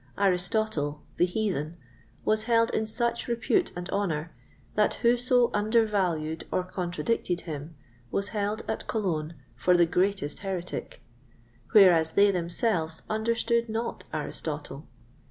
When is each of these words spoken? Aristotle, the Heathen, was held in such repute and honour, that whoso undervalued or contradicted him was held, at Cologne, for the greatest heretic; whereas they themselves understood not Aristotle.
Aristotle, 0.17 1.03
the 1.17 1.27
Heathen, 1.27 1.77
was 2.25 2.45
held 2.45 2.71
in 2.71 2.87
such 2.87 3.27
repute 3.27 3.71
and 3.75 3.87
honour, 3.91 4.31
that 4.73 4.95
whoso 4.95 5.51
undervalued 5.53 6.43
or 6.51 6.63
contradicted 6.63 7.41
him 7.41 7.75
was 8.09 8.29
held, 8.29 8.63
at 8.67 8.87
Cologne, 8.87 9.35
for 9.55 9.77
the 9.77 9.85
greatest 9.85 10.39
heretic; 10.39 11.03
whereas 11.73 12.13
they 12.13 12.31
themselves 12.31 13.03
understood 13.11 13.69
not 13.69 14.05
Aristotle. 14.11 14.87